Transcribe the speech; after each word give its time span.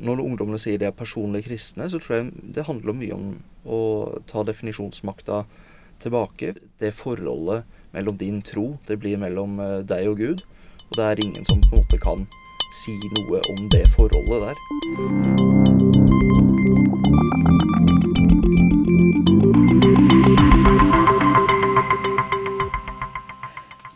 når 0.00 0.22
ungdommene 0.24 0.60
sier 0.60 0.80
de 0.80 0.88
er 0.88 0.96
personlig 0.96 1.44
kristne, 1.44 1.88
så 1.92 2.00
tror 2.00 2.16
jeg 2.16 2.54
det 2.56 2.66
handler 2.68 2.96
mye 2.96 3.16
om 3.16 3.26
å 3.68 3.80
ta 4.30 4.44
definisjonsmakta 4.48 5.44
tilbake. 6.00 6.54
Det 6.80 6.94
forholdet 6.96 7.68
mellom 7.92 8.16
din 8.20 8.40
tro, 8.42 8.78
det 8.88 8.96
blir 9.02 9.20
mellom 9.20 9.60
eh, 9.60 9.80
deg 9.84 10.08
og 10.08 10.22
Gud. 10.22 10.44
Og 10.90 10.96
det 10.98 11.06
er 11.06 11.24
ingen 11.24 11.44
som 11.46 11.60
på 11.68 11.76
en 11.76 11.84
måte 11.84 12.00
kan 12.02 12.24
si 12.80 12.94
noe 13.16 13.42
om 13.52 13.68
det 13.74 13.84
forholdet 13.92 14.40
der. 14.48 14.56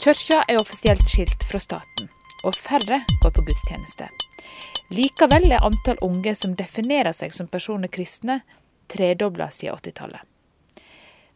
Kirka 0.04 0.42
er 0.52 0.60
offisielt 0.60 1.08
skilt 1.08 1.46
fra 1.48 1.56
staten, 1.62 2.10
og 2.44 2.52
færre 2.60 3.00
går 3.22 3.32
på 3.32 3.46
gudstjeneste. 3.48 4.10
Likevel 4.94 5.48
er 5.50 5.64
antall 5.64 6.00
unge 6.04 6.34
som 6.36 6.54
definerer 6.58 7.14
seg 7.16 7.32
som 7.34 7.48
personer 7.50 7.88
kristne, 7.88 8.42
tredobla 8.92 9.48
siden 9.50 9.78
80-tallet. 9.80 10.20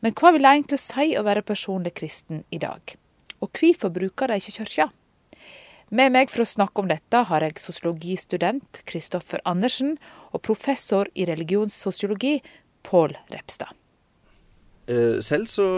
Men 0.05 0.15
hva 0.15 0.31
vil 0.34 0.45
det 0.45 0.53
egentlig 0.55 0.79
si 0.83 1.15
å 1.19 1.25
være 1.27 1.47
personlig 1.47 1.95
kristen 1.98 2.45
i 2.55 2.61
dag? 2.62 2.95
Og 3.43 3.51
hvorfor 3.55 3.91
bruker 3.95 4.31
de 4.31 4.39
ikke 4.39 4.61
kirka? 4.61 4.89
Med 5.89 6.12
meg 6.12 6.29
for 6.29 6.45
å 6.45 6.48
snakke 6.48 6.83
om 6.83 6.91
dette 6.91 7.23
har 7.31 7.45
jeg 7.47 7.62
sosiologistudent 7.62 8.83
Kristoffer 8.89 9.41
Andersen 9.48 9.95
og 10.37 10.43
professor 10.45 11.09
i 11.17 11.25
religionssosiologi 11.29 12.34
Pål 12.84 13.15
Repstad. 13.33 13.73
Eh, 14.89 15.19
selv 15.25 15.48
så, 15.48 15.69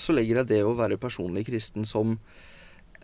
så 0.00 0.16
legger 0.16 0.40
jeg 0.40 0.50
det 0.54 0.62
å 0.64 0.76
være 0.76 1.00
personlig 1.00 1.46
kristen 1.50 1.84
som 1.88 2.16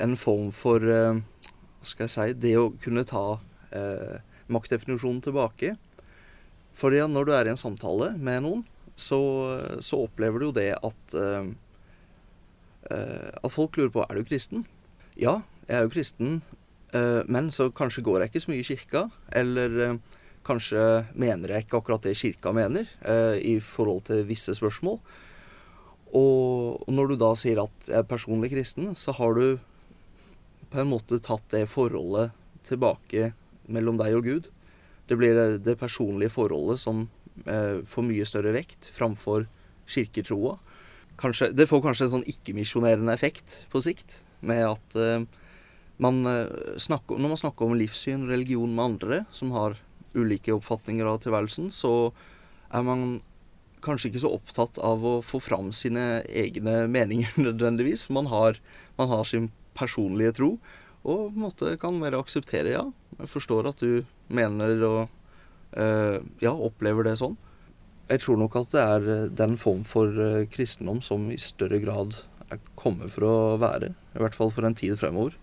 en 0.00 0.16
form 0.18 0.50
for 0.56 0.82
eh, 0.82 1.20
Hva 1.20 1.88
skal 1.88 2.08
jeg 2.08 2.12
si 2.14 2.40
Det 2.40 2.54
å 2.58 2.72
kunne 2.80 3.04
ta 3.08 3.38
eh, 3.74 4.22
maktdefinisjonen 4.52 5.22
tilbake. 5.24 5.74
Fordi 6.74 7.02
når 7.10 7.28
du 7.28 7.34
er 7.34 7.48
i 7.48 7.52
en 7.54 7.60
samtale 7.60 8.12
med 8.18 8.42
noen, 8.46 8.64
så, 8.96 9.18
så 9.82 10.04
opplever 10.06 10.40
du 10.40 10.48
jo 10.48 10.54
det 10.54 10.70
at 10.74 11.14
eh, 11.18 11.48
eh, 12.94 13.30
At 13.42 13.54
folk 13.54 13.78
lurer 13.78 13.92
på 13.94 14.04
er 14.06 14.18
du 14.18 14.26
kristen. 14.26 14.66
Ja, 15.18 15.40
jeg 15.66 15.78
er 15.78 15.86
jo 15.86 15.94
kristen, 15.94 16.40
eh, 16.94 17.22
men 17.26 17.50
så 17.54 17.70
kanskje 17.74 18.04
går 18.06 18.22
jeg 18.22 18.32
ikke 18.32 18.44
så 18.44 18.52
mye 18.52 18.62
i 18.62 18.68
kirka. 18.68 19.04
Eller 19.34 19.78
eh, 19.88 20.00
kanskje 20.46 20.80
mener 21.18 21.54
jeg 21.54 21.66
ikke 21.66 21.80
akkurat 21.80 22.06
det 22.06 22.16
kirka 22.20 22.54
mener 22.54 22.88
eh, 23.02 23.38
i 23.42 23.58
forhold 23.62 24.06
til 24.10 24.26
visse 24.28 24.54
spørsmål. 24.58 24.98
Og 26.14 26.90
når 26.94 27.10
du 27.10 27.16
da 27.18 27.32
sier 27.38 27.64
at 27.64 27.88
jeg 27.90 27.98
er 27.98 28.06
personlig 28.06 28.52
kristen, 28.52 28.92
så 28.94 29.14
har 29.18 29.34
du 29.34 29.56
på 30.70 30.82
en 30.82 30.90
måte 30.90 31.18
tatt 31.22 31.46
det 31.54 31.66
forholdet 31.70 32.34
tilbake 32.66 33.32
mellom 33.66 33.98
deg 34.00 34.16
og 34.18 34.28
Gud. 34.28 34.50
Det 35.08 35.18
blir 35.20 35.36
det 35.60 35.76
personlige 35.80 36.32
forholdet 36.32 36.80
som 36.80 37.06
eh, 37.46 37.80
får 37.86 38.06
mye 38.06 38.26
større 38.28 38.54
vekt 38.56 38.88
framfor 38.94 39.46
kirketroa. 39.90 40.56
Kanskje, 41.20 41.52
det 41.54 41.68
får 41.70 41.82
kanskje 41.84 42.08
en 42.08 42.14
sånn 42.16 42.28
ikke-misjonerende 42.30 43.14
effekt 43.14 43.64
på 43.70 43.82
sikt, 43.84 44.22
med 44.44 44.64
at 44.72 44.96
eh, 44.98 45.26
man 46.02 46.24
snakker, 46.82 47.20
når 47.22 47.36
man 47.36 47.38
snakker 47.38 47.68
om 47.68 47.76
livssyn 47.78 48.24
og 48.24 48.32
religion 48.32 48.72
med 48.74 48.84
andre 48.84 49.20
som 49.30 49.52
har 49.54 49.76
ulike 50.14 50.54
oppfatninger 50.54 51.06
av 51.06 51.20
tilværelsen, 51.22 51.68
så 51.70 52.10
er 52.74 52.82
man 52.86 53.20
kanskje 53.84 54.10
ikke 54.10 54.22
så 54.24 54.32
opptatt 54.34 54.80
av 54.82 55.04
å 55.04 55.18
få 55.24 55.40
fram 55.42 55.70
sine 55.76 56.22
egne 56.26 56.84
meninger 56.90 57.36
nødvendigvis. 57.46 58.06
For 58.06 58.16
man 58.18 58.30
har, 58.32 58.58
man 58.98 59.12
har 59.12 59.28
sin 59.28 59.50
personlige 59.78 60.36
tro, 60.38 60.50
og 61.04 61.28
på 61.28 61.36
en 61.36 61.44
måte 61.44 61.74
kan 61.80 61.96
mer 62.00 62.16
akseptere 62.18 62.74
ja. 62.74 62.84
Jeg 63.20 63.30
forstår 63.30 63.68
at 63.70 63.82
du 63.84 64.04
mener 64.32 64.80
og 64.88 65.00
øh, 65.78 66.20
ja, 66.42 66.52
opplever 66.52 67.06
det 67.06 67.18
sånn. 67.20 67.36
Jeg 68.08 68.20
tror 68.24 68.40
nok 68.40 68.56
at 68.60 68.72
det 68.74 68.84
er 68.84 69.28
den 69.36 69.58
form 69.60 69.84
for 69.88 70.08
øh, 70.08 70.46
kristendom 70.52 71.00
som 71.04 71.28
i 71.32 71.40
større 71.40 71.80
grad 71.84 72.16
kommer 72.78 73.08
for 73.12 73.26
å 73.28 73.36
være. 73.60 73.92
I 74.14 74.22
hvert 74.22 74.36
fall 74.36 74.52
for 74.54 74.66
en 74.66 74.76
tid 74.76 74.96
fremover. 75.00 75.36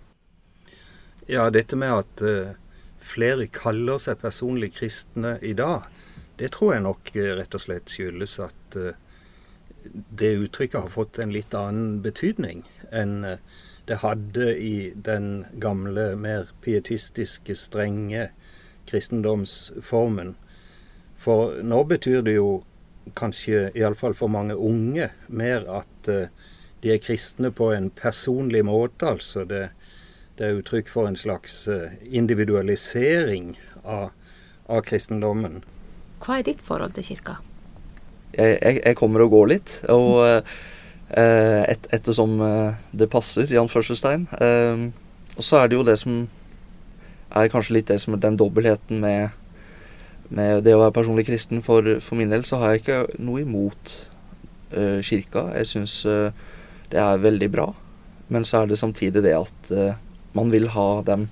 Ja, 1.30 1.50
dette 1.54 1.78
med 1.80 1.94
at 1.94 2.24
uh, 2.26 2.54
flere 3.02 3.48
kaller 3.54 4.02
seg 4.02 4.20
personlig 4.22 4.74
kristne 4.76 5.38
i 5.46 5.54
dag, 5.58 5.86
det 6.42 6.52
tror 6.56 6.76
jeg 6.76 6.86
nok 6.86 7.12
uh, 7.16 7.34
rett 7.40 7.58
og 7.58 7.64
slett 7.64 7.94
skyldes 7.94 8.38
at 8.44 8.78
uh, 8.78 8.94
det 9.92 10.34
uttrykket 10.44 10.82
har 10.82 10.94
fått 10.94 11.22
en 11.22 11.34
litt 11.34 11.54
annen 11.58 12.02
betydning 12.06 12.66
enn 12.94 13.24
det 13.86 14.02
hadde 14.04 14.52
i 14.58 14.92
den 14.96 15.46
gamle, 15.62 16.16
mer 16.16 16.50
pietistiske, 16.64 17.56
strenge 17.56 18.30
kristendomsformen. 18.90 20.36
For 21.18 21.62
nå 21.64 21.84
betyr 21.90 22.22
det 22.26 22.38
jo 22.38 22.62
kanskje, 23.18 23.70
iallfall 23.78 24.16
for 24.18 24.32
mange 24.32 24.56
unge, 24.56 25.10
mer 25.28 25.66
at 25.70 26.10
de 26.82 26.94
er 26.94 27.02
kristne 27.02 27.52
på 27.54 27.72
en 27.76 27.90
personlig 27.94 28.64
måte. 28.66 29.12
Altså 29.16 29.46
det, 29.50 29.68
det 30.38 30.48
er 30.48 30.62
uttrykk 30.62 30.90
for 30.90 31.10
en 31.10 31.18
slags 31.18 31.64
individualisering 32.06 33.54
av, 33.84 34.12
av 34.70 34.82
kristendommen. 34.88 35.62
Hva 36.22 36.40
er 36.40 36.46
ditt 36.52 36.62
forhold 36.62 36.94
til 36.98 37.08
kirka? 37.12 37.40
Jeg, 38.32 38.58
jeg, 38.62 38.82
jeg 38.86 38.98
kommer 38.98 39.26
og 39.26 39.34
går 39.34 39.50
litt. 39.52 39.76
Og 39.92 40.22
eh, 40.26 40.58
et, 41.18 41.88
ettersom 41.92 42.38
det 42.96 43.10
passer, 43.12 43.50
i 43.52 43.60
anførselstegn. 43.60 44.28
Eh, 44.40 44.86
og 45.38 45.44
så 45.44 45.62
er 45.62 45.68
det 45.68 45.78
jo 45.78 45.88
det 45.88 45.98
som 46.00 46.22
er 47.32 47.52
kanskje 47.52 47.78
litt 47.78 47.92
det 47.92 48.00
som 48.04 48.16
er 48.16 48.24
den 48.24 48.38
dobbeltheten 48.40 49.00
med, 49.04 49.36
med 50.30 50.64
det 50.64 50.76
å 50.76 50.82
være 50.84 50.96
personlig 50.96 51.28
kristen. 51.28 51.64
For, 51.66 51.98
for, 52.04 52.20
min 52.20 52.32
del 52.32 52.46
så 52.48 52.62
har 52.62 52.74
jeg 52.74 52.84
ikke 52.84 53.02
noe 53.24 53.44
imot 53.44 53.96
eh, 54.72 55.00
kirka. 55.04 55.50
Jeg 55.60 55.72
syns 55.72 56.02
det 56.92 57.00
er 57.00 57.24
veldig 57.24 57.52
bra. 57.52 57.70
Men 58.32 58.48
så 58.48 58.62
er 58.62 58.72
det 58.72 58.80
samtidig 58.80 59.24
det 59.24 59.36
at 59.36 59.72
man 60.36 60.52
vil 60.52 60.70
ha 60.72 60.90
den 61.08 61.28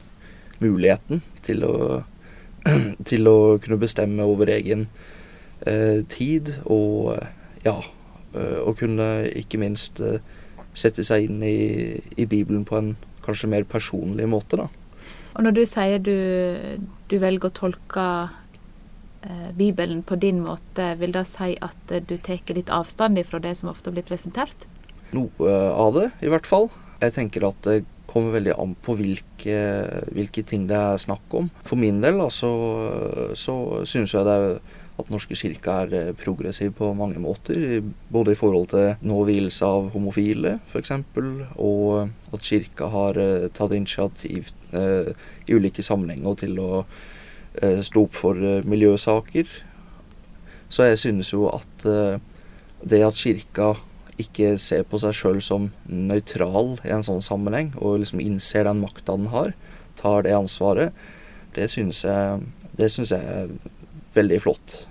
muligheten 0.59 1.21
til 1.45 1.63
å, 1.67 1.75
til 3.09 3.31
å 3.31 3.37
kunne 3.63 3.79
bestemme 3.81 4.27
over 4.27 4.51
egen 4.51 4.87
eh, 5.67 6.03
tid 6.11 6.53
og 6.65 7.15
ja, 7.65 7.77
og 8.63 8.77
kunne 8.81 9.07
ikke 9.37 9.61
minst 9.61 10.01
eh, 10.03 10.19
sette 10.77 11.05
seg 11.05 11.29
inn 11.29 11.43
i, 11.45 11.99
i, 12.15 12.25
Bibelen 12.29 12.65
på 12.67 12.77
en 12.77 12.91
kanskje 13.25 13.49
mer 13.51 13.65
personlig 13.69 14.27
måte, 14.29 14.59
da. 14.59 14.67
Og 15.37 15.45
når 15.45 15.55
du 15.55 15.63
sier 15.69 16.01
du, 16.03 16.15
du 17.09 17.15
velger 17.21 17.49
å 17.49 17.55
tolke 17.55 18.05
eh, 19.23 19.49
Bibelen 19.57 20.03
på 20.03 20.17
din 20.19 20.41
måte, 20.43 20.91
vil 20.99 21.13
det 21.15 21.25
si 21.29 21.53
at 21.63 21.95
du 22.09 22.17
tar 22.17 22.55
litt 22.57 22.73
avstand 22.73 23.21
fra 23.27 23.41
det 23.43 23.55
som 23.59 23.71
ofte 23.71 23.93
blir 23.93 24.07
presentert? 24.07 24.67
Noe 25.15 25.55
av 25.73 25.95
det, 25.95 26.09
i 26.21 26.29
hvert 26.29 26.49
fall. 26.49 26.69
Jeg 26.99 27.15
tenker 27.15 27.47
at 27.47 27.63
det 27.65 27.79
kommer 28.09 28.33
veldig 28.37 28.55
an 28.57 28.75
på 28.83 28.95
hvilke, 28.97 29.57
hvilke 30.15 30.43
ting 30.47 30.65
det 30.69 30.77
er 30.77 31.01
snakk 31.01 31.33
om. 31.37 31.49
For 31.67 31.79
min 31.79 32.01
del 32.03 32.21
altså, 32.23 32.49
så, 33.37 33.55
synes 33.89 34.15
jeg 34.15 34.27
det 34.27 34.37
er 34.37 34.53
at 34.99 35.11
Norske 35.13 35.35
kirke 35.39 35.75
er 35.85 35.93
eh, 35.95 36.09
progressiv 36.17 36.73
på 36.75 36.91
mange 36.97 37.21
måter. 37.23 37.79
Både 38.11 38.33
i 38.33 38.39
forhold 38.39 38.67
til 38.73 38.89
nå 39.07 39.21
vielse 39.29 39.65
av 39.65 39.91
homofile, 39.93 40.57
f.eks., 40.67 40.91
og 41.55 42.33
at 42.35 42.49
kirka 42.49 42.89
har 42.91 43.19
eh, 43.21 43.47
tatt 43.55 43.75
initiativ 43.77 44.51
eh, 44.75 45.13
i 45.47 45.55
ulike 45.55 45.85
sammenhenger 45.85 46.43
til 46.43 46.59
å 46.63 46.83
stå 47.59 48.03
opp 48.05 48.13
for 48.15 48.37
miljøsaker. 48.69 49.49
Så 50.69 50.85
jeg 50.85 50.99
synes 51.01 51.31
jo 51.33 51.47
at 51.49 51.81
det 51.83 52.99
at 53.03 53.17
kirka 53.17 53.71
ikke 54.21 54.53
ser 54.61 54.85
på 54.87 54.99
seg 55.01 55.15
sjøl 55.15 55.41
som 55.43 55.69
nøytral 55.87 56.75
i 56.85 56.93
en 56.93 57.05
sånn 57.05 57.23
sammenheng, 57.23 57.73
og 57.79 58.01
liksom 58.03 58.21
innser 58.23 58.67
den 58.67 58.81
makta 58.83 59.17
den 59.17 59.29
har, 59.33 59.53
tar 59.99 60.23
det 60.27 60.35
ansvaret, 60.35 60.95
det 61.55 61.69
syns 61.73 62.03
jeg, 62.05 62.43
det 62.77 62.91
synes 62.93 63.13
jeg 63.15 63.23
er 63.25 63.53
veldig 64.13 64.41
flott. 64.43 64.83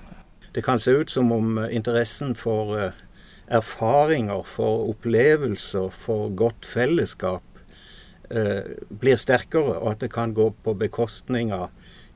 Det 0.54 0.64
kan 0.64 0.80
se 0.80 0.96
ut 0.96 1.12
som 1.12 1.30
om 1.32 1.60
interessen 1.70 2.34
for 2.38 2.74
eh, 2.78 2.96
erfaringer, 3.48 4.42
for 4.48 4.88
opplevelser, 4.92 5.90
for 5.94 6.32
godt 6.36 6.66
fellesskap 6.66 7.62
eh, 8.30 8.74
blir 8.88 9.20
sterkere, 9.20 9.78
og 9.78 9.92
at 9.92 10.04
det 10.04 10.12
kan 10.12 10.34
gå 10.36 10.50
på 10.64 10.74
bekostning 10.80 11.52
av 11.54 11.68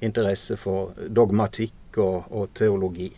interesse 0.02 0.56
for 0.58 0.96
dogmatikk 1.08 2.00
og, 2.02 2.32
og 2.32 2.50
teologi. 2.58 3.12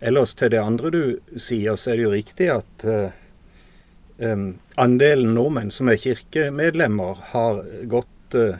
Ellers 0.00 0.34
til 0.34 0.50
det 0.52 0.60
andre 0.60 0.90
du 0.90 1.02
sier, 1.36 1.76
så 1.76 1.92
er 1.92 1.98
det 1.98 2.04
jo 2.04 2.14
riktig 2.14 2.48
at 2.52 2.86
uh, 2.88 3.14
um, 4.18 4.58
andelen 4.80 5.34
nordmenn 5.36 5.72
som 5.74 5.88
er 5.88 6.00
kirkemedlemmer, 6.02 7.20
har 7.32 7.62
gått 7.90 8.36
uh, 8.38 8.58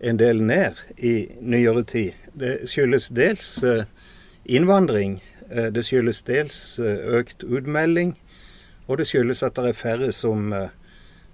en 0.00 0.20
del 0.20 0.42
ned 0.46 0.78
i 0.96 1.14
nyere 1.40 1.84
tid. 1.84 2.14
Det 2.32 2.70
skyldes 2.70 3.10
dels 3.16 3.58
uh, 3.66 3.84
innvandring, 4.44 5.20
det 5.50 5.82
skyldes 5.82 6.20
dels 6.28 6.78
økt 6.78 7.42
utmelding, 7.42 8.12
og 8.86 9.00
det 9.00 9.08
skyldes 9.10 9.42
at 9.42 9.56
det 9.58 9.72
er 9.72 9.74
færre 9.74 10.12
som 10.14 10.52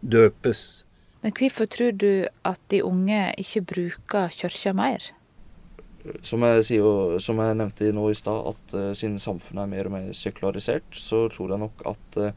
døpes. 0.00 0.86
Men 1.20 1.34
hvorfor 1.36 1.68
tror 1.68 1.92
du 1.92 2.24
at 2.44 2.60
de 2.72 2.80
unge 2.84 3.34
ikke 3.36 3.60
bruker 3.60 4.32
kirka 4.32 4.72
mer? 4.72 5.04
Som, 6.24 6.44
jeg 6.46 6.66
sier, 6.68 7.16
som 7.22 7.40
jeg 7.42 7.56
nevnte 7.58 7.90
nå 7.94 8.08
i 8.10 8.18
stad, 8.18 8.52
at 8.52 8.76
uh, 8.76 8.92
siden 8.96 9.18
samfunnet 9.22 9.64
er 9.64 9.72
mer 9.72 9.88
og 9.88 9.94
mer 9.96 10.12
sekularisert, 10.16 10.88
så 10.92 11.26
tror 11.32 11.54
jeg 11.54 11.62
nok 11.62 11.84
at, 11.90 12.18
uh, 12.20 12.30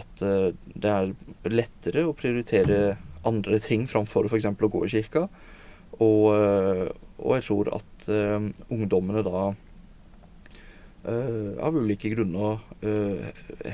at 0.00 0.24
uh, 0.26 0.48
det 0.74 0.92
er 0.92 1.12
lettere 1.52 2.06
å 2.08 2.16
prioritere 2.16 2.96
andre 3.24 3.60
ting 3.62 3.86
framfor 3.90 4.28
f.eks. 4.28 4.50
å 4.52 4.72
gå 4.72 4.84
i 4.84 4.92
kirka. 4.96 5.28
Og, 6.02 6.24
og 6.34 7.32
jeg 7.36 7.44
tror 7.46 7.68
at 7.76 8.06
ungdommene 8.74 9.20
da 9.22 9.44
av 11.62 11.76
ulike 11.78 12.10
grunner 12.10 12.58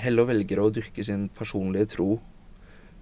heller 0.03 0.29
velger 0.29 0.61
å 0.61 0.69
dyrke 0.69 1.01
sin 1.07 1.31
personlige 1.33 1.95
tro 1.95 2.11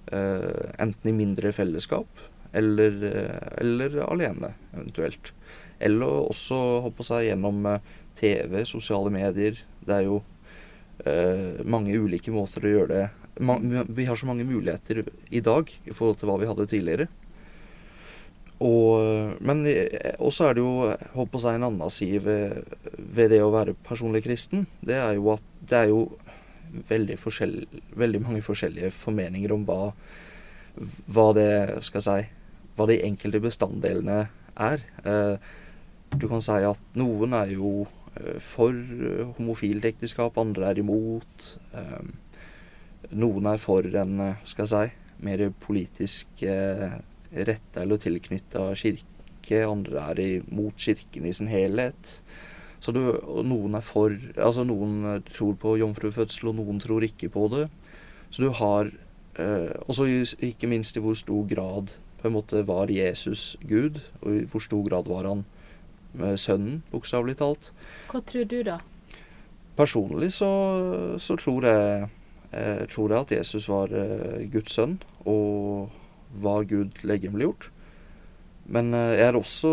enten 0.06 1.11
i 1.11 1.17
mindre 1.19 1.50
fellesskap 1.56 2.23
eller, 2.52 2.96
eller 3.60 3.98
alene, 4.06 4.52
eventuelt. 4.72 5.32
Eller 5.78 6.26
også 6.28 6.58
håper 6.86 7.06
seg 7.06 7.28
gjennom 7.28 7.66
eh, 7.70 7.94
TV, 8.18 8.62
sosiale 8.66 9.12
medier. 9.14 9.60
Det 9.84 9.94
er 9.94 10.06
jo 10.08 10.20
eh, 11.04 11.60
mange 11.68 11.94
ulike 11.94 12.34
måter 12.34 12.66
å 12.66 12.74
gjøre 12.74 12.92
det 12.94 13.06
Man, 13.38 13.70
Vi 13.94 14.08
har 14.08 14.18
så 14.18 14.26
mange 14.26 14.42
muligheter 14.42 15.04
i 15.30 15.40
dag 15.44 15.70
i 15.70 15.94
forhold 15.94 16.18
til 16.18 16.26
hva 16.30 16.38
vi 16.40 16.48
hadde 16.50 16.66
tidligere. 16.66 17.06
Og, 18.58 19.38
men 19.46 19.62
også 20.18 20.48
er 20.48 20.56
det 20.56 20.64
jo 20.64 20.88
håper 21.14 21.42
seg 21.44 21.58
en 21.58 21.68
annen 21.68 21.92
side 21.94 22.18
ved, 22.24 22.72
ved, 22.98 23.28
det 23.30 23.38
å 23.44 23.52
være 23.54 23.76
personlig 23.86 24.24
kristen. 24.24 24.66
Det 24.82 24.96
er 24.98 25.14
jo 25.20 25.30
at 25.36 25.44
det 25.70 25.84
er 25.84 25.92
jo 25.92 26.00
veldig, 26.88 27.18
veldig 28.02 28.24
mange 28.24 28.42
forskjellige 28.42 28.90
formeninger 28.96 29.54
om 29.54 29.62
hva, 29.68 29.92
hva 31.06 31.28
det 31.38 31.52
skal 31.86 32.04
si, 32.04 32.18
hva 32.78 32.86
de 32.88 33.00
enkelte 33.04 33.42
bestanddelene 33.42 34.28
er. 34.58 34.82
Eh, 35.04 35.36
du 36.19 36.26
kan 36.28 36.42
si 36.44 36.58
at 36.66 36.98
noen 36.98 37.36
er 37.36 37.52
jo 37.54 37.72
eh, 38.19 38.38
for 38.42 38.75
eh, 38.75 39.25
homofilt 39.38 39.86
ekteskap, 39.88 40.38
andre 40.40 40.72
er 40.72 40.82
imot. 40.82 41.50
Noen 43.08 43.46
er 43.48 43.60
for 43.62 43.86
en, 44.02 44.19
skal 44.48 44.66
jeg 44.66 44.72
si, 44.72 44.96
mer 45.25 45.44
politisk 45.62 46.42
retta 46.42 47.82
eller 47.82 48.00
tilknytta 48.02 48.66
kirke. 48.78 49.62
Andre 49.64 50.02
er 50.12 50.20
imot 50.26 50.76
kirken 50.82 51.28
i 51.28 51.32
sin 51.32 51.48
helhet. 51.48 52.19
Så 52.82 52.92
du, 52.94 53.00
noen 53.42 53.74
er 53.74 53.82
for 53.82 54.12
Altså 54.36 54.62
noen 54.66 55.22
tror 55.26 55.56
på 55.58 55.72
jomfrufødsel, 55.81 56.50
og 56.52 56.58
noen 56.60 56.82
tror 56.82 57.06
ikke 57.06 57.31
på 57.32 57.48
det. 57.54 57.64
Så 58.31 58.44
du 58.44 58.50
har 58.54 58.92
Og 59.86 59.98
ikke 60.42 60.66
minst 60.66 60.96
i 60.98 61.02
hvor 61.02 61.14
stor 61.14 61.46
grad 61.48 61.94
på 62.19 62.29
en 62.29 62.35
måte 62.35 62.65
var 62.67 62.91
Jesus 62.93 63.56
Gud, 63.62 64.00
og 64.23 64.35
i 64.35 64.44
hvor 64.50 64.62
stor 64.65 64.85
grad 64.88 65.11
var 65.11 65.29
han 65.29 65.44
sønnen, 66.41 66.81
bokstavelig 66.91 67.37
talt. 67.38 67.70
Hva 68.11 68.23
tror 68.26 68.47
du, 68.49 68.56
da? 68.67 68.79
Personlig 69.79 70.32
så, 70.35 70.49
så 71.23 71.37
tror, 71.38 71.69
jeg, 71.69 72.09
jeg 72.50 72.88
tror, 72.91 73.12
jeg, 73.12 73.26
at 73.26 73.35
Jesus 73.37 73.69
var 73.70 73.93
eh, 73.94 74.49
Guds 74.50 74.75
sønn, 74.75 74.97
og 75.29 75.93
var 76.43 76.67
Gud 76.67 76.99
legemliggjort. 77.06 77.69
Men 78.67 78.91
eh, 78.97 79.15
jeg 79.20 79.29
er 79.29 79.38
også 79.38 79.70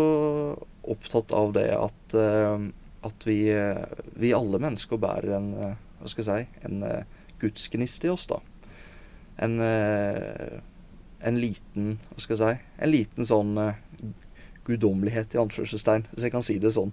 opptatt 0.86 1.34
av 1.34 1.52
det 1.56 1.68
at, 1.74 2.14
eh, 2.14 2.68
at 3.06 3.26
vi, 3.26 3.40
eh, 3.52 3.82
vi, 4.14 4.34
alle 4.36 4.60
mennesker 4.62 5.00
bærer 5.02 5.36
en, 5.40 5.50
eh, 5.58 5.74
hva 6.00 6.12
skal 6.12 6.24
jeg 6.24 6.46
si, 6.46 6.68
en 6.68 6.86
gudsgnist 7.42 8.06
i 8.06 8.12
oss, 8.12 8.28
da. 8.30 8.38
En, 9.42 9.58
en 11.26 11.40
liten, 11.42 11.96
hva 12.12 12.22
skal 12.22 12.36
jeg 12.36 12.42
si, 12.56 12.68
en 12.84 12.92
liten 12.92 13.26
sånn 13.28 13.56
guddommelighet, 14.66 15.34
i 15.34 15.40
anførselstegn, 15.40 16.08
hvis 16.12 16.26
jeg 16.26 16.34
kan 16.34 16.44
si 16.44 16.58
det 16.62 16.74
sånn. 16.74 16.92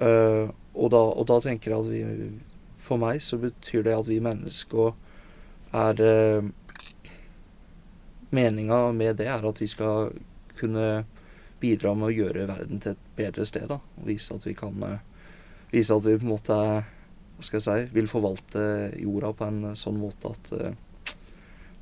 Uh, 0.00 0.50
og, 0.74 0.88
da, 0.90 1.00
og, 1.00 1.22
da, 1.30 1.38
tenker 1.44 1.70
jeg 1.70 1.84
at 1.84 1.90
vi 1.92 2.30
For 2.82 2.98
meg 2.98 3.20
så 3.22 3.36
betyr 3.38 3.84
det 3.86 3.92
at 3.94 4.08
vi 4.10 4.16
mennesker 4.18 4.88
er 5.70 6.00
uh, 6.02 6.48
Meninga 8.34 8.80
med 8.90 9.20
det 9.20 9.28
er 9.30 9.46
at 9.46 9.60
vi 9.62 9.68
skal 9.70 10.10
kunne 10.58 11.04
bidra 11.62 11.92
med 11.94 12.08
å 12.08 12.16
gjøre 12.16 12.48
verden 12.50 12.82
til 12.82 12.96
et 12.96 13.06
bedre 13.14 13.46
sted. 13.46 13.68
da, 13.70 13.78
og 13.78 14.08
Vise 14.10 14.34
at 14.34 14.48
vi 14.48 14.56
kan 14.58 14.82
uh, 14.82 14.98
Vise 15.70 15.94
at 15.94 16.08
vi 16.08 16.18
på 16.18 16.26
en 16.26 16.34
måte 16.34 16.58
hva 16.58 17.42
skal 17.42 17.60
jeg 17.60 17.66
si, 17.66 17.94
vil 17.94 18.10
forvalte 18.10 18.64
jorda 18.98 19.30
på 19.34 19.46
en 19.46 19.62
sånn 19.78 19.96
måte 19.98 20.30
at, 20.30 20.52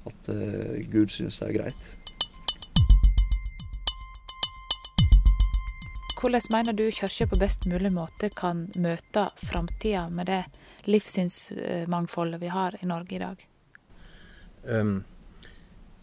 at 0.09 0.31
Gud 0.91 1.13
synes 1.15 1.39
det 1.39 1.51
er 1.51 1.59
greit. 1.61 1.91
Hvordan 6.23 6.41
mener 6.51 6.73
du 6.73 6.91
Kirka 6.91 7.27
på 7.27 7.37
best 7.37 7.65
mulig 7.67 7.91
måte 7.91 8.29
kan 8.31 8.69
møte 8.79 9.25
framtida 9.43 10.05
med 10.07 10.29
det 10.31 10.45
livssynsmangfoldet 10.87 12.39
vi 12.41 12.51
har 12.53 12.77
i 12.79 12.87
Norge 12.87 13.17
i 13.17 13.19
dag? 13.19 13.43
Um, 14.63 15.03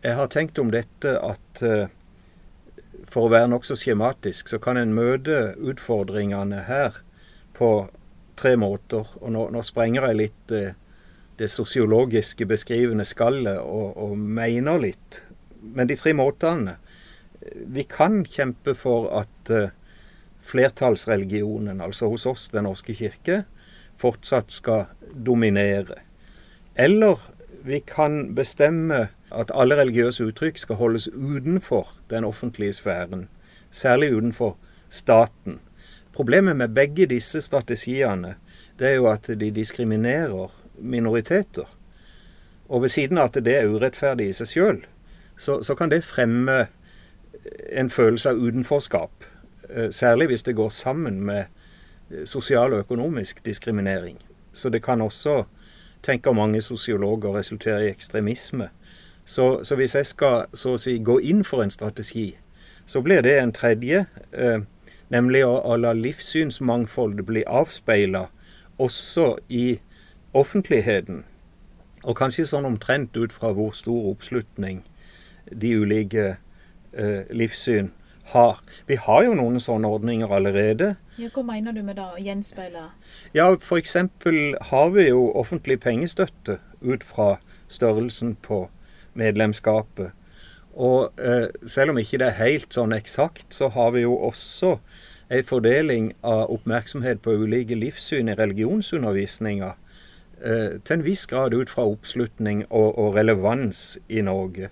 jeg 0.04 0.18
har 0.20 0.28
tenkt 0.28 0.60
om 0.60 0.74
dette 0.76 1.14
at 1.24 1.64
uh, 1.64 1.88
for 3.08 3.30
å 3.30 3.32
være 3.32 3.48
nokså 3.48 3.78
skjematisk, 3.80 4.52
så 4.52 4.60
kan 4.60 4.76
en 4.82 4.92
møte 4.92 5.54
utfordringene 5.56 6.66
her 6.68 7.00
på 7.56 7.88
tre 8.36 8.58
måter. 8.60 9.08
Og 9.22 9.32
nå, 9.32 9.48
nå 9.56 9.64
sprenger 9.64 10.10
jeg 10.10 10.20
litt 10.20 10.52
uh, 10.52 10.76
det 11.40 11.48
sosiologiske 11.52 12.46
beskrivende 12.46 13.06
skallet 13.08 13.60
og, 13.64 13.96
og 13.98 14.18
mener 14.20 14.82
litt. 14.84 15.24
Men 15.60 15.88
de 15.88 15.98
tre 16.00 16.14
måtene 16.16 16.78
Vi 17.72 17.86
kan 17.88 18.26
kjempe 18.28 18.74
for 18.76 19.08
at 19.16 19.52
uh, 19.52 19.72
flertallsreligionen, 20.44 21.80
altså 21.82 22.10
hos 22.12 22.26
oss 22.28 22.50
Den 22.52 22.68
norske 22.68 22.94
kirke, 22.96 23.44
fortsatt 24.00 24.52
skal 24.52 24.90
dominere. 25.14 26.02
Eller 26.76 27.20
vi 27.64 27.80
kan 27.80 28.36
bestemme 28.36 29.08
at 29.32 29.52
alle 29.54 29.78
religiøse 29.80 30.30
uttrykk 30.30 30.60
skal 30.60 30.80
holdes 30.80 31.08
utenfor 31.08 31.94
den 32.10 32.24
offentlige 32.28 32.74
sfæren, 32.74 33.28
særlig 33.72 34.14
utenfor 34.16 34.56
staten. 34.90 35.60
Problemet 36.16 36.56
med 36.56 36.76
begge 36.76 37.06
disse 37.06 37.42
strategiene 37.42 38.36
det 38.80 38.88
er 38.88 38.96
jo 38.96 39.10
at 39.12 39.28
de 39.28 39.52
diskriminerer 39.52 40.52
minoriteter. 40.82 41.68
Og 42.70 42.84
ved 42.84 42.94
siden 42.94 43.18
av 43.18 43.32
at 43.32 43.40
det 43.46 43.56
er 43.58 43.70
urettferdig 43.70 44.30
i 44.30 44.38
seg 44.38 44.52
sjøl, 44.52 44.80
så, 45.40 45.62
så, 45.64 45.76
kan 45.76 45.90
det 45.90 46.04
fremme 46.04 46.68
en 47.72 47.90
følelse 47.90 48.34
av 48.34 48.42
utenforskap 48.42 49.30
Eh, 49.70 49.92
særlig 49.92 50.28
hvis 50.28 50.44
det 50.44 50.56
går 50.56 50.70
sammen 50.70 51.26
med 51.26 51.44
eh, 52.12 52.26
sosial 52.26 52.74
og 52.74 52.80
økonomisk 52.80 53.46
diskriminering. 53.46 54.18
Så 54.54 54.70
det 54.70 54.84
kan 54.84 55.02
også, 55.02 55.44
tenker 56.04 56.32
mange 56.32 56.62
sosiologer, 56.62 57.38
resultere 57.38 57.86
i 57.86 57.90
ekstremisme. 57.90 58.70
Så, 59.26 59.64
så, 59.64 59.76
hvis 59.76 59.96
jeg 59.96 60.06
skal 60.06 60.46
så 60.54 60.74
å 60.74 60.78
si 60.82 60.98
gå 60.98 61.20
inn 61.20 61.44
for 61.44 61.62
en 61.62 61.72
strategi, 61.72 62.38
så 62.86 63.02
blir 63.02 63.22
det 63.22 63.38
en 63.40 63.54
tredje, 63.54 64.06
eh, 64.32 64.60
nemlig 65.10 65.46
å, 65.46 65.54
å 65.62 65.78
la 65.78 65.94
livssynsmangfoldet 65.94 67.26
bli 67.26 67.44
avspeila 67.46 68.26
også 68.78 69.36
i 69.50 69.80
offentligheten. 70.34 71.24
Og 72.04 72.16
kanskje 72.16 72.48
sånn 72.48 72.68
omtrent 72.68 73.18
ut 73.18 73.34
fra 73.36 73.52
hvor 73.56 73.74
stor 73.76 74.12
oppslutning 74.14 74.84
de 75.50 75.74
ulike 75.82 76.28
eh, 76.94 77.26
livssyn 77.30 77.92
har. 78.34 78.60
Vi 78.88 78.96
har 79.02 79.24
jo 79.26 79.36
noen 79.38 79.60
sånne 79.64 79.90
ordninger 79.90 80.32
allerede. 80.32 80.94
Ja, 81.18 81.32
hva 81.34 81.44
mener 81.46 81.76
du 81.76 81.82
med 81.84 81.98
det, 82.00 82.06
å 82.06 82.22
gjenspeile? 82.22 82.90
Ja, 83.36 83.50
F.eks. 83.58 83.96
har 84.72 84.94
vi 84.96 85.10
jo 85.10 85.26
offentlig 85.34 85.80
pengestøtte 85.84 86.60
ut 86.82 87.04
fra 87.04 87.38
størrelsen 87.68 88.36
på 88.46 88.68
medlemskapet. 89.20 90.14
Og 90.80 91.20
eh, 91.20 91.50
selv 91.68 91.92
om 91.92 92.00
ikke 92.00 92.22
det 92.22 92.30
er 92.30 92.44
helt 92.44 92.74
sånn 92.74 92.94
eksakt, 92.96 93.50
så 93.56 93.72
har 93.74 93.92
vi 93.98 94.06
jo 94.06 94.16
også 94.30 94.78
en 95.30 95.46
fordeling 95.46 96.14
av 96.26 96.48
oppmerksomhet 96.54 97.22
på 97.26 97.36
ulike 97.44 97.76
livssyn 97.78 98.32
i 98.32 98.38
religionsundervisninga. 98.38 99.74
Eh, 100.46 100.80
til 100.84 100.94
en 100.94 101.04
viss 101.04 101.26
grad 101.28 101.54
ut 101.54 101.70
fra 101.70 101.84
oppslutning 101.84 102.66
og, 102.70 103.00
og 103.00 103.16
relevans 103.18 104.00
i 104.08 104.22
Norge. 104.24 104.70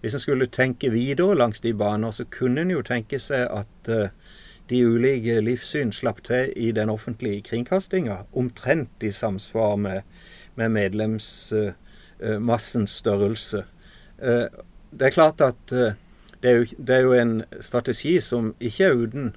Hvis 0.00 0.14
en 0.14 0.20
skulle 0.20 0.46
tenke 0.52 0.90
videre 0.92 1.36
langs 1.36 1.60
de 1.64 1.74
baner, 1.74 2.10
så 2.12 2.24
kunne 2.28 2.60
en 2.60 2.70
jo 2.72 2.82
tenke 2.84 3.18
seg 3.20 3.48
at 3.52 3.88
uh, 3.88 4.08
de 4.72 4.86
ulike 4.86 5.40
livssyn 5.44 5.92
slapp 5.92 6.22
til 6.24 6.52
i 6.56 6.72
den 6.72 6.88
offentlige 6.88 7.42
kringkastinga, 7.50 8.16
omtrent 8.32 9.02
i 9.04 9.10
samsvar 9.12 9.76
med, 9.76 10.00
med 10.56 10.68
medlemsmassens 10.72 12.92
uh, 12.92 12.96
størrelse. 12.96 13.64
Det 14.20 15.06
er 15.06 15.10
klart 15.12 15.40
at 15.40 15.70
det 15.70 15.96
er, 16.44 16.56
jo, 16.56 16.64
det, 16.78 16.94
er 16.94 17.00
jo, 17.00 17.12
en 17.12 17.44
strategi 17.60 18.20
som 18.20 18.54
ikke 18.60 18.84
er 18.84 18.92
uten 18.92 19.36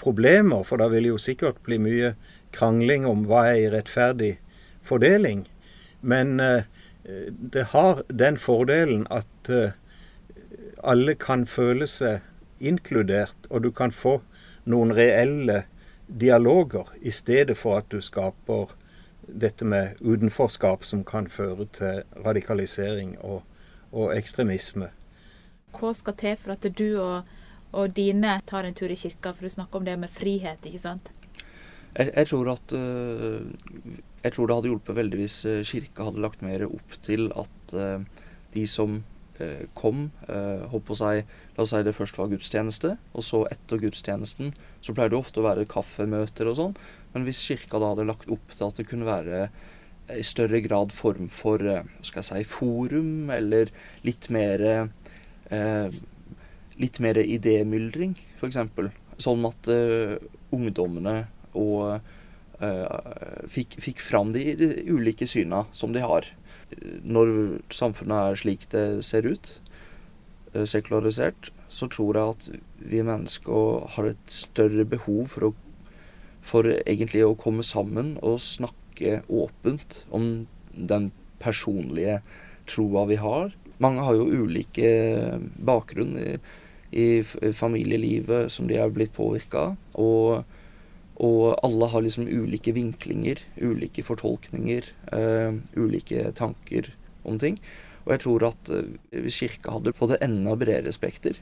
problemer, 0.00 0.62
for 0.64 0.76
da 0.80 0.88
vil 0.92 1.06
jo 1.12 1.18
sikkert 1.20 1.56
bli 1.64 1.78
mye 1.80 2.14
krangling 2.56 3.06
om 3.08 3.24
hva 3.28 3.46
er 3.52 3.70
rettferdig 3.72 4.38
fordeling. 4.84 5.46
Men 6.00 6.36
det 7.52 7.64
har 7.72 8.02
den 8.08 8.36
fordelen 8.38 9.06
at 9.10 9.48
alle 10.84 11.14
kan 11.20 11.46
føle 11.48 11.88
seg 11.88 12.20
inkludert, 12.60 13.48
og 13.50 13.64
du 13.64 13.70
kan 13.72 13.92
få 13.92 14.18
noen 14.68 14.92
reelle 14.96 15.64
dialoger, 16.06 16.88
i 17.00 17.10
stedet 17.10 17.56
for 17.58 17.80
at 17.80 17.88
du 17.92 18.00
skaper 18.04 18.74
dette 19.26 19.64
med 19.64 20.00
utenforskap 20.00 20.84
som 20.84 21.04
kan 21.04 21.28
føre 21.32 21.66
til 21.72 22.02
radikalisering 22.24 23.16
og, 23.24 23.42
og 23.92 24.12
ekstremisme. 24.16 24.90
Hva 25.74 25.92
skal 25.96 26.16
til 26.20 26.36
for 26.38 26.54
at 26.54 26.66
du 26.78 26.88
og, 27.00 27.30
og, 27.72 27.94
dine 27.96 28.36
tar 28.46 28.68
en 28.68 28.76
tur 28.76 28.92
i 28.92 28.98
kirka? 28.98 29.32
For 29.32 29.48
du 29.48 29.54
snakker 29.56 29.80
om 29.80 29.88
det 29.88 29.96
med 29.98 30.12
frihet, 30.12 30.60
ikke 30.68 30.82
sant? 30.82 31.10
Jeg, 31.94 32.10
jeg, 32.10 32.28
tror 32.30 32.50
at 32.54 32.74
uh, 32.74 33.42
Jeg 34.24 34.34
tror 34.34 34.48
det 34.48 34.56
hadde 34.58 34.70
hjulpet 34.72 34.96
veldig 34.98 35.18
hvis 35.20 35.36
eh, 35.46 35.60
kirka 35.68 36.08
hadde 36.08 36.22
lagt 36.24 36.40
mer 36.42 36.64
opp 36.66 36.96
til 37.04 37.28
at 37.38 37.74
uh, 37.76 38.00
de 38.54 38.68
som 38.70 39.02
kom, 39.74 40.12
holdt 40.70 40.84
på 40.86 40.94
si 40.94 41.24
La 41.56 41.64
oss 41.64 41.72
si 41.72 41.80
det 41.82 41.96
først 41.96 42.14
var 42.20 42.28
gudstjeneste, 42.30 42.92
og 43.18 43.24
så 43.26 43.40
etter 43.50 43.80
gudstjenesten 43.82 44.52
så 44.78 44.94
pleier 44.94 45.10
det 45.10 45.18
ofte 45.18 45.42
å 45.42 45.46
være 45.48 45.64
kaffemøter 45.66 46.46
og 46.52 46.54
sånn. 46.60 46.76
Men 47.10 47.26
hvis 47.26 47.40
kirka 47.42 47.80
da 47.82 47.88
hadde 47.90 48.06
lagt 48.06 48.30
opp 48.30 48.54
til 48.54 48.68
at 48.68 48.78
det 48.78 48.86
kunne 48.86 49.08
være 49.08 49.48
i 50.14 50.22
større 50.22 50.60
grad 50.62 50.94
form 50.94 51.26
for 51.34 51.58
skal 51.58 52.22
jeg 52.22 52.28
si, 52.28 52.46
forum, 52.54 53.26
eller 53.34 53.74
litt 54.06 54.30
mer 54.30 54.62
eh, 55.50 55.98
litt 56.80 56.98
mer 57.02 57.18
idémyldring, 57.20 58.16
f.eks. 58.38 58.58
Sånn 59.22 59.46
at 59.46 59.70
eh, 59.70 60.16
ungdommene 60.54 61.24
og 61.58 61.98
uh, 62.62 63.46
fikk, 63.50 63.78
fikk, 63.82 64.02
fram 64.04 64.32
de, 64.34 64.46
de, 64.58 64.70
ulike 64.90 65.28
syna 65.30 65.64
som 65.72 65.94
de 65.94 66.04
har. 66.04 66.28
Når 67.04 67.34
samfunnet 67.74 68.34
er 68.34 68.40
slik 68.40 68.68
det 68.74 68.86
ser 69.06 69.28
ut, 69.28 69.50
uh, 70.54 70.64
sekularisert, 70.68 71.50
så 71.68 71.90
tror 71.90 72.18
jeg 72.18 72.36
at 72.36 72.48
vi 72.84 73.02
mennesker 73.06 73.90
har 73.96 74.12
et 74.12 74.30
større 74.30 74.86
behov 74.88 75.26
for, 75.34 75.50
å, 75.50 75.98
for 76.44 76.70
egentlig 76.84 77.24
å 77.26 77.36
komme 77.38 77.66
sammen 77.66 78.16
og 78.22 78.42
snakke 78.42 79.20
åpent 79.26 80.04
om 80.14 80.46
den 80.74 81.10
personlige 81.42 82.20
troa 82.70 83.04
vi 83.10 83.18
har 83.20 83.52
mange 83.82 84.04
har 84.06 84.16
jo 84.16 84.44
ulike 84.44 84.90
bakgrunn 85.66 86.14
i, 86.18 86.34
i 86.94 87.06
familielivet 87.24 88.52
som 88.52 88.68
de 88.70 88.78
er 88.78 88.92
blitt 88.94 89.14
påvirka 89.16 89.72
av. 89.98 90.44
og, 91.22 91.54
alle 91.62 91.88
har 91.92 92.02
liksom 92.02 92.26
ulike 92.26 92.74
vinklinger, 92.74 93.38
ulike 93.62 94.02
fortolkninger, 94.02 94.90
uh, 95.14 95.54
ulike 95.78 96.32
tanker 96.34 96.90
om 97.22 97.38
ting. 97.38 97.58
Og 98.04 98.16
jeg 98.16 98.24
tror 98.24 98.46
at 98.50 98.70
uh, 98.74 98.94
hvis 99.14 99.38
kirka 99.44 99.76
hadde 99.76 99.94
fått 99.94 100.16
et 100.16 100.24
enda 100.26 100.56
bredere 100.58 100.92
spekter 100.94 101.38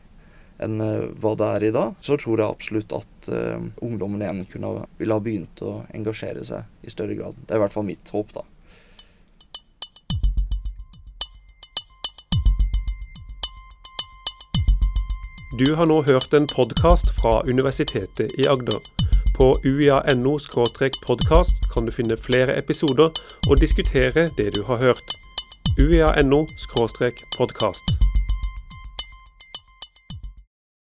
enn 0.62 0.76
uh, 0.84 1.08
hva 1.18 1.34
det 1.40 1.48
er 1.56 1.68
i 1.68 1.74
dag, 1.74 1.96
så 2.04 2.18
tror 2.20 2.42
jeg 2.42 2.52
absolutt 2.52 2.92
at 2.96 3.30
ungdommen 3.82 4.22
igjen 4.22 4.44
kunne, 4.50 4.82
ville 4.98 5.16
ha 5.16 5.22
begynt 5.22 5.62
å 5.64 5.80
engasjere 5.94 6.44
seg 6.44 6.68
i 6.84 6.92
større 6.92 7.16
grad. 7.16 7.38
Det 7.46 7.54
er 7.54 7.62
i 7.62 7.64
hvert 7.64 7.76
fall 7.76 7.88
mitt 7.88 8.12
håp, 8.12 8.34
da. 8.36 8.44
Du 15.58 15.74
har 15.76 15.84
nå 15.86 15.98
hørt 16.02 16.32
en 16.32 16.46
podkast 16.48 17.12
fra 17.18 17.42
Universitetet 17.44 18.32
i 18.40 18.48
Agder. 18.48 18.80
På 19.42 19.58
uia.no 19.64 20.38
podkast 21.06 21.56
kan 21.74 21.86
du 21.86 21.90
finne 21.92 22.16
flere 22.16 22.54
episoder 22.58 23.10
og 23.48 23.60
diskutere 23.60 24.28
det 24.38 24.54
du 24.54 24.62
har 24.62 24.76
hørt. 24.76 25.16
uia.no 25.78 26.46
podkast. 27.36 28.11